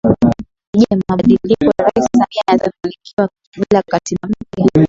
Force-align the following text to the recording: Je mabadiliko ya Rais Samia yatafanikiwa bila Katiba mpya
Je 0.79 0.95
mabadiliko 1.09 1.47
ya 1.47 1.73
Rais 1.83 2.05
Samia 2.17 2.43
yatafanikiwa 2.51 3.29
bila 3.55 3.83
Katiba 3.87 4.27
mpya 4.27 4.67